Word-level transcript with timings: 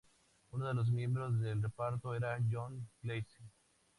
Uno 0.51 0.67
de 0.67 0.73
los 0.73 0.89
miembros 0.89 1.39
del 1.39 1.61
reparto 1.61 2.15
era 2.15 2.39
John 2.51 2.89
Cleese. 3.03 3.37